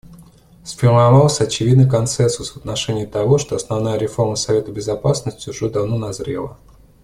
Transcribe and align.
Сформировался 0.63 1.43
очевидный 1.43 1.87
консенсус 1.87 2.49
в 2.53 2.57
отношении 2.57 3.05
того, 3.05 3.37
что 3.37 3.55
основная 3.55 3.99
реформа 3.99 4.35
Совета 4.35 4.71
Безопасности 4.71 5.51
уже 5.51 5.69
давно 5.69 5.99
назрела. 5.99 6.57